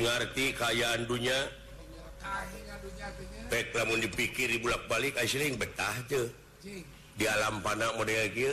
berarti 0.00 0.44
kayakan 0.56 1.02
dunia 1.04 1.36
dipikir 4.00 4.48
bulk-baliktah 4.64 5.28
di 7.20 7.24
alam 7.28 7.60
pan 7.60 7.76
na 7.84 7.92
itu 8.24 8.48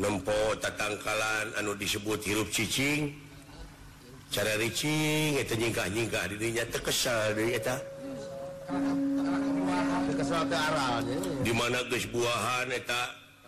nempongkalan 0.00 1.46
anu 1.60 1.76
disebut 1.76 2.18
hirup 2.24 2.48
ccing 2.48 3.12
cara 4.32 4.56
ricingkah 4.56 5.86
dirinya 6.32 6.64
dimana 11.44 11.78
guysbuahan 11.92 12.72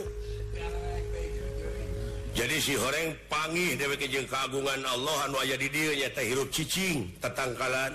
jadi 2.34 2.56
sih 2.59 2.75
goreng 2.75 3.15
pangi 3.31 3.78
dewa 3.78 3.94
ke 3.97 4.06
kegungan 4.10 4.81
Allah 4.84 5.16
antatangkalan 5.31 7.94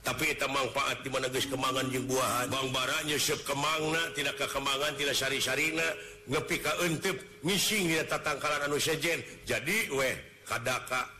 tapi 0.00 0.32
itu 0.32 0.46
manfaat 0.48 0.96
dimanaiskemangan 1.04 1.92
jembahan 1.92 2.48
bangbara 2.48 3.04
nyesuf 3.04 3.36
keangna 3.44 4.00
tidak 4.16 4.32
kekemangan 4.40 4.96
tidaksari-sarina 4.96 5.84
ngepi 6.24 6.56
untuk 6.88 7.16
ngingnya 7.44 8.08
tatangkalanjin 8.08 9.20
jadi 9.44 9.76
weh 9.92 10.16
kaka 10.48 11.19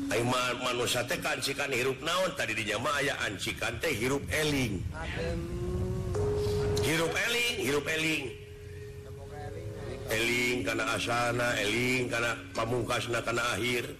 tadi 2.35 2.51
di 2.55 2.63
Jamaya 2.67 3.15
ancite 3.23 3.87
hirup 3.91 4.23
Elingrup 4.27 7.15
El 7.15 7.35
Eling 10.17 10.67
karena 10.67 10.91
asana 10.91 11.55
Eling 11.63 12.11
karena 12.11 12.35
pebukasnah 12.51 13.23
karena 13.23 13.43
akhir 13.55 13.95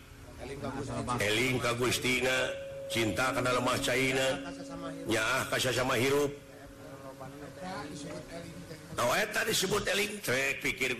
Eling 1.23 1.55
kagustina 1.63 2.51
cinta 2.91 3.31
ke 3.31 3.39
dalamcanya 3.39 4.43
kas 5.47 5.71
sama 5.71 5.95
hirup 5.95 6.35
disebut 9.47 9.83
Eling 9.87 10.11
trek 10.19 10.59
pikir 10.59 10.99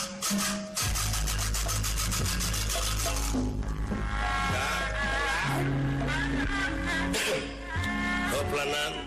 lagu 8.65 8.97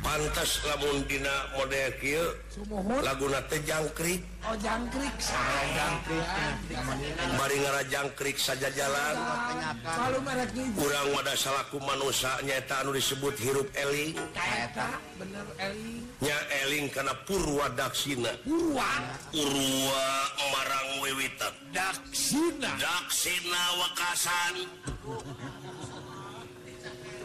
pantas 0.00 0.50
labun 0.66 1.04
Di 1.06 1.20
modekil 1.54 2.24
laguna 3.04 3.38
tejangkrikjang 3.46 4.84
oh, 4.96 5.00
Rajangkrik 7.76 8.36
eh, 8.36 8.40
saja 8.40 8.68
jalan 8.74 9.14
kurang 10.74 11.06
wadah 11.14 11.36
salahkumannyaetau 11.36 12.88
disebut 12.90 13.34
hirup 13.38 13.68
Eling 13.76 14.16
benernya 15.20 16.36
Eling 16.66 16.88
karena 16.90 17.14
Pur 17.28 17.44
wa 17.60 17.68
Daksina 17.70 18.32
Orang 20.40 20.88
Wiwi 21.04 21.28
Da 21.38 21.48
Daksina 22.80 23.62
Wakasani 23.78 24.64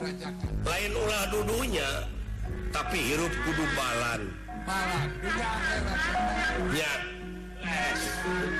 lain 0.00 0.92
ulah 0.96 1.22
dudunya 1.28 1.84
tapi 2.72 2.96
hirup 3.12 3.28
kudu 3.44 3.64
balan 3.76 4.32
ya 6.72 6.88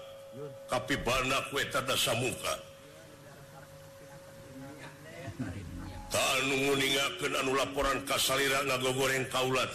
tapi 0.71 0.95
bar 1.03 1.23
kuta 1.51 1.83
dasa 1.83 2.15
muka 2.15 2.55
laporan 7.51 7.99
kasalgo 8.07 8.91
goreng 8.95 9.27
kaula 9.27 9.67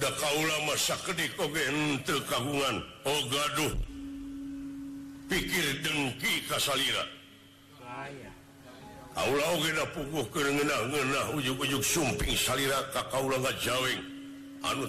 kauula 0.00 0.56
di 1.12 1.26
kogen 1.36 1.76
terkagungan 2.04 2.76
ogaduhku 3.04 3.76
oh, 3.76 3.97
kir 5.28 5.84
deng 5.84 6.08
kita 6.16 6.56
anu 14.58 14.84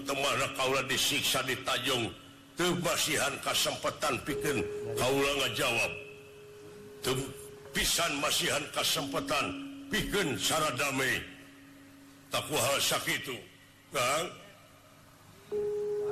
kalaulah 0.58 0.84
disiksa 0.90 1.40
ditajung 1.46 2.10
tebasihan 2.58 3.32
kasempatan 3.44 4.14
pikir 4.28 4.58
kaulang 4.98 5.42
jawab 5.56 5.92
pisn 7.76 8.12
masihan 8.24 8.64
kasempatan 8.74 9.46
pi 9.92 10.04
bikin 10.08 10.34
Sara 10.40 10.74
damai 10.74 11.22
takut 12.34 12.58
hal 12.60 12.78
sakit 12.82 13.22
kanku 13.94 14.49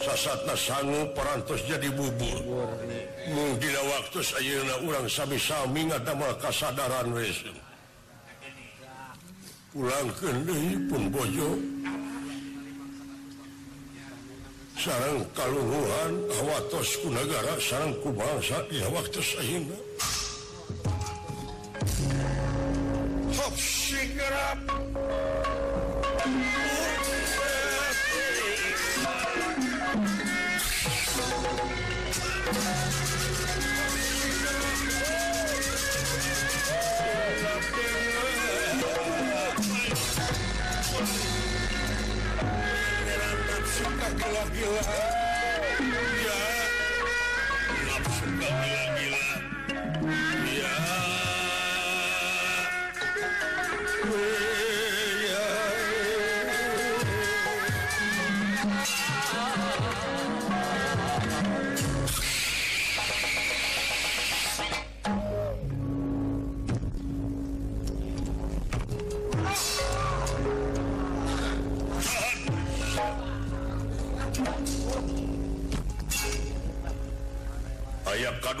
saat 0.00 0.40
sanggu 0.56 1.12
pers 1.44 1.60
jadi 1.68 1.92
bubur 1.92 2.40
mungkin 3.28 3.72
waktu 3.92 4.18
Auna 4.40 4.74
ulang 4.80 5.04
bisa 5.04 5.60
minat 5.68 6.08
kesadaran 6.40 7.12
Hai 7.12 7.32
ulang 9.76 10.08
ke 10.16 10.28
pembojo 10.88 11.50
Hai 11.52 11.60
sarang 14.80 15.20
kaluruhan 15.36 16.12
khawatosku 16.32 17.08
negara 17.12 17.60
sarangku 17.60 18.08
bang 18.16 18.40
saat 18.40 18.64
ya 18.72 18.88
waktu 18.88 19.20
saya 19.20 19.60
top 23.36 23.54
Carla 44.32 44.50
Pilar. 44.50 45.19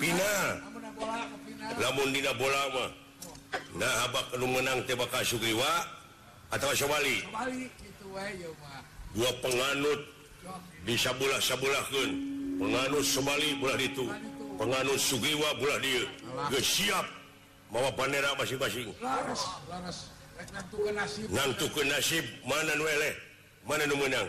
pin 0.00 0.16
lamunlama 1.80 2.86
nahbak 3.78 4.26
lu 4.40 4.46
menang 4.48 4.80
teba 4.88 5.04
kasih 5.06 5.36
Sugiwa 5.38 5.70
atauwali 6.50 7.22
gua 9.14 9.30
penganut 9.44 10.00
bisa 10.84 11.12
bullah 11.16 11.38
sabulaun 11.40 12.10
penganut 12.58 13.04
semali 13.06 13.56
bullah 13.60 13.78
itu 13.78 14.04
penganut 14.58 14.98
Sugiwa 14.98 15.48
Bulah 15.60 15.78
dia 15.84 16.06
siap 16.60 17.06
bawa 17.70 17.92
bandera 17.94 18.32
mas-masing 18.36 18.88
ngantuk 21.30 21.70
ke 21.70 21.82
nasib 21.86 22.24
Manuel 22.42 23.14
mana 23.62 23.86
menang 23.86 24.28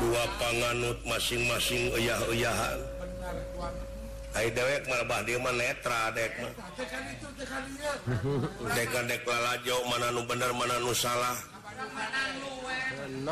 dua 0.00 0.24
panganut 0.36 0.98
masing-masing 1.08 1.88
uyahyhanwedek 1.96 4.82
mana 4.90 5.22
be 5.24 5.38
mana 5.40 5.72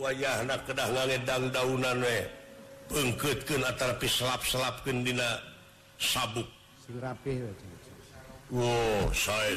keankut 0.00 0.64
keapap 3.44 4.00
sabuk 6.00 6.48
saya 9.14 9.54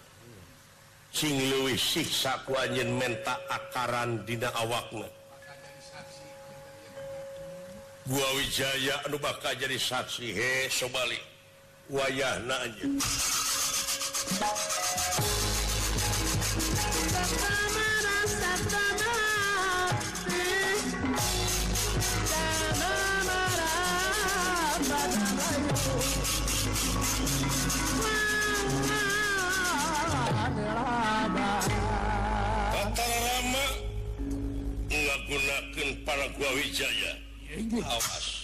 punya 1.11 1.11
sing 1.13 1.33
luwi 1.51 1.75
si 1.75 2.03
sak 2.03 2.47
wanyin 2.47 2.95
menta 2.99 3.35
akaran 3.51 4.23
di 4.25 4.37
awakmu 4.39 5.03
Hai 8.01 8.09
gua 8.09 8.27
Wijaya 8.35 8.95
Ad 9.05 9.13
bak 9.19 9.43
jadi 9.59 9.77
saksi 9.77 10.27
he 10.33 10.51
sobalik 10.71 11.23
wayah 11.91 12.39
nanya 12.47 12.87
menggunakan 35.31 35.89
para 36.03 36.27
gua 36.35 36.51
wijaya, 36.51 37.15
awas 37.87 38.43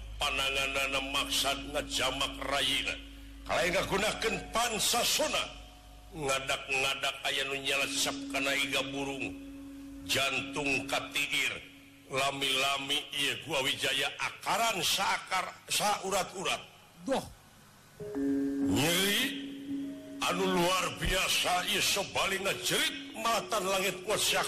angan 0.21 1.01
makjamak 1.73 2.33
Ra 2.45 2.61
kalau 3.41 3.83
gunakan 3.89 4.33
Pansana 4.53 5.43
ngadak- 6.13 6.67
ngadak 6.69 7.15
ayalakan 7.25 8.43
naiga 8.43 8.81
burung 8.93 9.25
jantung 10.05 10.85
katdir 10.85 11.51
lami- 12.13 12.53
lami 12.61 12.97
ia 13.17 13.33
gua 13.43 13.59
wijjaya 13.65 14.07
Akran 14.21 14.77
seakarsa 14.85 15.89
urat-urat 16.05 16.61
nyeri 18.69 19.23
anu 20.31 20.43
luar 20.47 20.85
biasa 21.01 21.65
is 21.73 21.83
sebalikngejerit 21.97 22.95
mata 23.19 23.57
langit 23.59 23.97
mu 24.05 24.13
sykh 24.15 24.47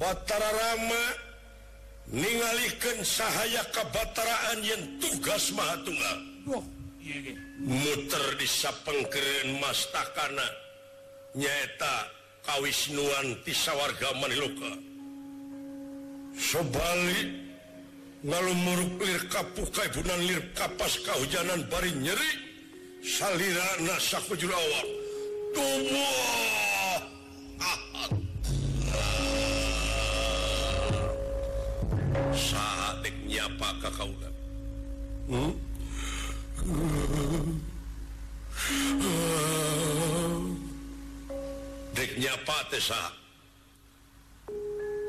Baramaalkan 0.00 2.98
sahaya 3.06 3.62
kabataraan 3.70 4.58
yang 4.62 4.82
tugas 4.98 5.54
matung 5.54 5.94
mutera 7.62 8.34
peng 8.82 9.06
masakan 9.62 10.34
nyata 11.38 12.10
Kawis 12.44 12.92
nuan 12.92 13.40
tisa 13.40 13.72
warga 13.72 14.12
Manuka 14.20 14.68
Hai 14.68 14.76
sobalik 16.36 17.30
lalu 18.20 18.52
melir 18.52 19.22
kapukabunan 19.32 20.20
kapas 20.52 21.00
kehujanan 21.08 21.64
Bari 21.72 21.88
nyeri 22.02 22.32
Sal 23.00 23.40
jurawak 24.36 24.88
saatnya 32.36 33.46
apanya 33.46 33.90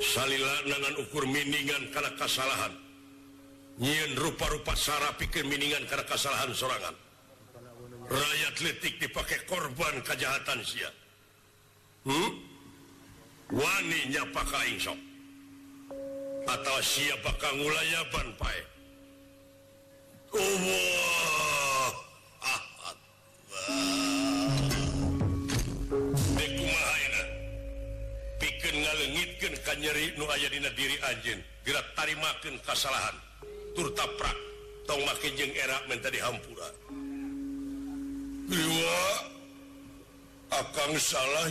salngan 0.06 0.96
ukur 1.02 1.26
mimingan 1.26 1.90
karena 1.92 2.12
kesalahan 2.16 2.74
nyiin 3.82 4.14
rupa-rupa 4.16 4.78
sa 4.78 4.96
pikir 5.20 5.44
miningan 5.50 5.84
karena 5.90 6.06
kesalahan 6.06 6.54
serangan 6.54 6.96
rakyat 8.06 8.56
litik 8.64 8.96
dipakai 9.02 9.42
korban 9.50 10.00
kejahatan 10.06 10.62
siap 10.62 10.94
hmm? 12.06 12.32
wanitanya 13.50 14.24
pakai 14.30 14.78
Insya 14.78 14.94
atau 16.46 16.78
siapakah 16.82 17.52
mulainya 17.58 18.02
ban 18.14 18.28
bikinlengitnyeri 28.38 30.16
aya 30.16 30.48
diri 30.76 30.96
anj 31.08 31.26
gerak 31.66 31.88
tari 31.98 32.14
makin 32.20 32.60
kesalahan 32.62 33.16
turta 33.74 34.06
pra 34.22 34.32
to 34.86 34.94
majeng 35.02 35.52
eraak 35.58 35.84
menjadi 35.90 36.20
hammpuan 36.22 36.74
akan 40.52 40.92
salah 41.02 41.50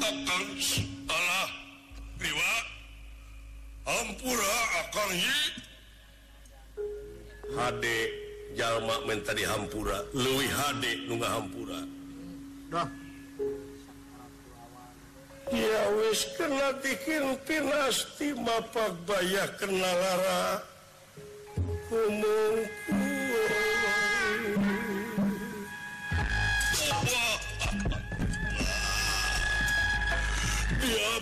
Allah 0.00 1.61
Hai 2.22 4.14
ura 4.22 4.58
akan 4.86 5.10
Hai 5.10 5.26
HDjallma 7.52 8.96
men 9.10 9.20
tadi 9.26 9.42
Hampura 9.42 10.06
lu 10.14 10.38
HD 10.46 11.02
bung 11.10 11.18
Hampura 11.18 11.82
Oh 15.50 15.52
ya 15.58 15.82
wis 15.98 16.30
ke 16.38 16.46
dikin 16.80 17.34
pinastipakbaya 17.44 19.44
kenallarara 19.58 20.62
kunung 21.90 22.56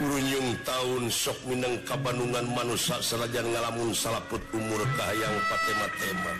burunjung 0.00 0.56
tahun 0.64 1.04
sok 1.12 1.44
Minen 1.44 1.84
kabanungan 1.84 2.48
man 2.56 2.72
manusia 2.72 2.96
selajanggalamun 3.04 3.92
salaput 3.92 4.40
umurkahang 4.56 5.36
pakaimatmak 5.52 6.38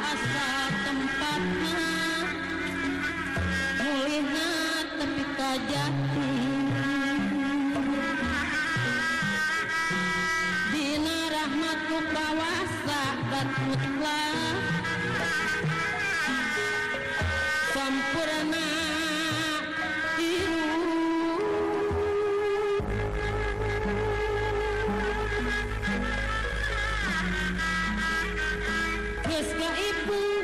as 0.07 0.22
tempatnya 0.87 1.90
melihat 3.83 4.87
te 5.01 5.07
jati 5.74 6.35
Dina 10.70 11.18
Ramatkutawa 11.35 12.53
sahabat 12.87 13.46
Mulahi 13.66 14.38
sampurna 17.88 18.66
Terus 29.24 29.51
ke 29.57 29.68
ibu 29.88 30.38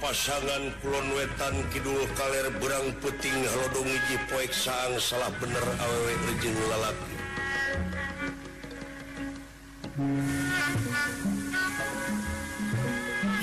pasangan 0.00 0.72
kulon 0.80 1.08
wetan 1.14 1.54
Kidul 1.70 2.08
kaller 2.16 2.48
berang 2.58 2.88
peting 3.04 3.36
rodung 3.60 3.84
Wiji 3.86 4.16
poek 4.32 4.50
sang 4.50 4.96
salah 4.96 5.28
benerrek 5.38 5.76
lalaki 6.72 7.14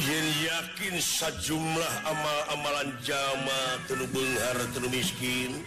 Y 0.02 0.15
yakin 0.50 0.96
sajumlah 0.98 1.93
amal-amalan 2.10 2.89
jamaah 3.06 3.78
tenugunghara 3.86 4.65
tenu 4.74 4.89
miskin 4.89 5.62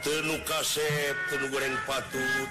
tenu 0.00 0.40
kasset 0.48 1.12
ten 1.28 1.44
goreng 1.52 1.76
patut 1.84 2.48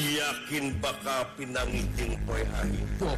yakin 0.00 0.72
bakal 0.80 1.28
pinang 1.36 1.68
ngicing 1.68 2.16
po 2.24 2.32
An 2.40 2.70
itu 2.72 3.12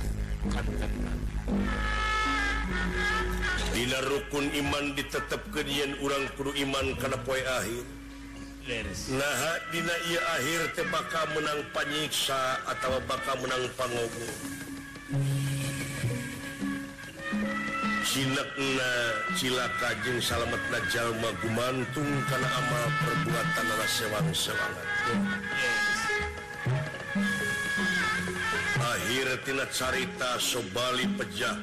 billa 3.72 3.98
rukun 4.04 4.46
iman 4.52 4.92
ditetp 4.92 5.40
ke 5.48 5.64
orang 6.04 6.24
kru 6.36 6.52
iman 6.52 6.86
karena 7.00 7.18
poi 7.24 7.40
akhir 7.40 7.84
Nah 9.12 9.60
Di 9.68 9.80
ia 10.08 10.20
akhir 10.40 10.72
terbaka 10.72 11.28
menang 11.36 11.60
panyiksa 11.76 12.56
atau 12.64 12.96
bakal 13.04 13.36
menang 13.44 13.68
pango 13.76 14.04
kajing 19.80 20.18
salamet 20.24 20.62
Rajal 20.72 21.12
maggumantung 21.20 22.08
karena 22.24 22.48
ama 22.48 22.80
perbuatanlah 23.04 23.84
sewan 23.88 24.28
set 24.32 24.56
Ti 29.42 29.50
carita 29.66 30.38
so 30.38 30.62
Bali 30.70 31.10
pejah 31.18 31.58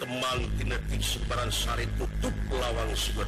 teman 0.00 0.48
kinetin 0.56 0.96
sebaransari 0.96 1.84
tutup 2.00 2.32
lawang 2.48 2.90
Sugo 2.96 3.20